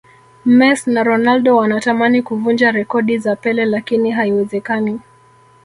[0.45, 4.99] mess na ronaldo wanatamani kuvunja rekodi za pele lakini haiwezekani